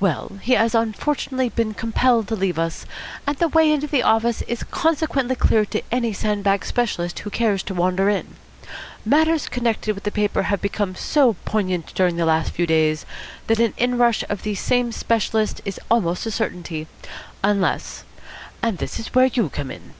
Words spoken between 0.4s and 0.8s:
he has